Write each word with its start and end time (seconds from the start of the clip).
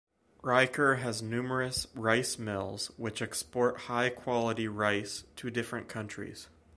Raichur 0.41 0.97
has 0.97 1.21
numerous 1.21 1.85
rice 1.93 2.39
mills 2.39 2.89
which 2.97 3.21
export 3.21 3.81
high 3.81 4.09
quality 4.09 4.67
rice 4.67 5.25
to 5.35 5.51
different 5.51 5.89
countries. 5.89 6.47